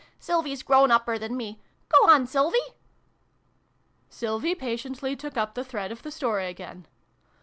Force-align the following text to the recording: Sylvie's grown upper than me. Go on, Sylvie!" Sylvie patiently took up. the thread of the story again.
Sylvie's 0.17 0.63
grown 0.63 0.89
upper 0.89 1.19
than 1.19 1.37
me. 1.37 1.59
Go 1.87 2.09
on, 2.09 2.25
Sylvie!" 2.25 2.73
Sylvie 4.09 4.55
patiently 4.55 5.15
took 5.15 5.37
up. 5.37 5.53
the 5.53 5.63
thread 5.63 5.91
of 5.91 6.01
the 6.01 6.09
story 6.09 6.47
again. 6.47 6.87